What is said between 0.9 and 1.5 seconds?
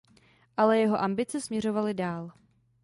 ambice